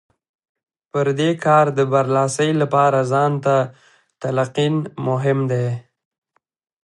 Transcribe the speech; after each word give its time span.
پر 0.91 1.07
دې 1.19 1.29
کار 1.45 1.65
د 1.77 1.79
برلاسۍ 1.93 2.49
لپاره 2.61 2.99
ځان 3.11 3.31
ته 3.45 3.55
تلقين 4.21 4.75
مهم 5.07 5.39
دی. 5.51 5.67